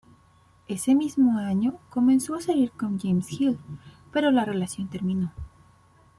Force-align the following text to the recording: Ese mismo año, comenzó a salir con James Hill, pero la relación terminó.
Ese 0.67 0.95
mismo 0.95 1.37
año, 1.37 1.77
comenzó 1.91 2.33
a 2.33 2.41
salir 2.41 2.71
con 2.71 2.97
James 2.99 3.31
Hill, 3.33 3.59
pero 4.11 4.31
la 4.31 4.45
relación 4.45 4.87
terminó. 4.89 5.31